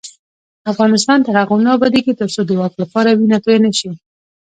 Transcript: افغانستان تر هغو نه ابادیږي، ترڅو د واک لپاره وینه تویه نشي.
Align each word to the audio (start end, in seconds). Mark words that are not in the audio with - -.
افغانستان 0.71 1.19
تر 1.25 1.33
هغو 1.41 1.57
نه 1.65 1.69
ابادیږي، 1.77 2.13
ترڅو 2.21 2.41
د 2.45 2.51
واک 2.59 2.73
لپاره 2.81 3.09
وینه 3.19 3.37
تویه 3.43 3.59
نشي. 3.65 3.91